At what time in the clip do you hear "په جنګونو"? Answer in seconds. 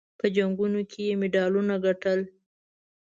0.19-0.79